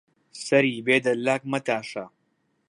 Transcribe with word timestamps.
سەری 0.45 0.83
بێ 0.85 0.97
دەلاک 1.05 1.41
مەتاشە 1.51 2.05